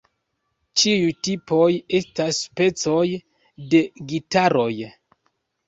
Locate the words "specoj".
2.47-3.05